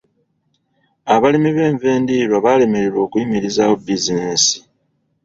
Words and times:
Abalimi 1.13 1.49
b'enva 1.55 1.87
endiirwa 1.97 2.37
baalemererwa 2.45 2.99
okuyimirizaawo 3.07 3.75
bizinensi. 3.85 4.57